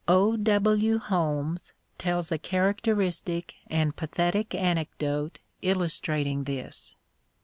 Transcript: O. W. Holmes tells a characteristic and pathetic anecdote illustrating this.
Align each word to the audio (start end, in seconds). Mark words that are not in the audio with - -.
O. 0.07 0.35
W. 0.35 0.97
Holmes 0.97 1.73
tells 1.99 2.31
a 2.31 2.39
characteristic 2.39 3.53
and 3.67 3.95
pathetic 3.95 4.55
anecdote 4.55 5.37
illustrating 5.61 6.45
this. 6.45 6.95